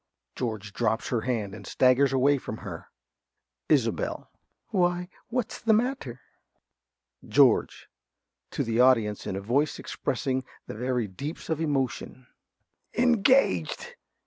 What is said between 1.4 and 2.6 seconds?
and staggers away from